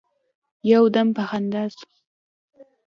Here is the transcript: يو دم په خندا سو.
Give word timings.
يو 0.71 0.83
دم 0.93 1.07
په 1.15 1.23
خندا 1.29 1.63
سو. 1.75 1.85